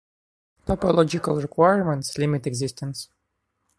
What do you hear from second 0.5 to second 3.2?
Topological requirements limit existence.